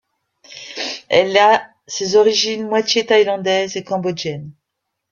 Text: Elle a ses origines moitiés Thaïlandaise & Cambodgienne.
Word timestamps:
Elle 1.09 1.37
a 1.37 1.63
ses 1.85 2.15
origines 2.15 2.67
moitiés 2.67 3.05
Thaïlandaise 3.05 3.83
& 3.85 3.85
Cambodgienne. 3.85 4.51